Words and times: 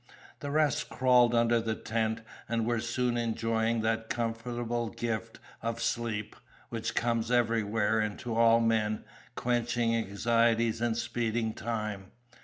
The 0.39 0.49
rest 0.49 0.89
crawled 0.89 1.35
under 1.35 1.61
the 1.61 1.75
tent, 1.75 2.21
and 2.49 2.65
were 2.65 2.79
soon 2.79 3.17
enjoying 3.17 3.81
that 3.81 4.09
comfortable 4.09 4.89
gift 4.89 5.37
of 5.61 5.79
sleep, 5.79 6.35
which 6.69 6.95
comes 6.95 7.29
everywhere 7.29 7.99
and 7.99 8.17
to 8.17 8.33
all 8.33 8.59
men, 8.61 9.03
quenching 9.35 9.95
anxieties 9.95 10.81
and 10.81 10.97
speeding 10.97 11.53
time. 11.53 12.13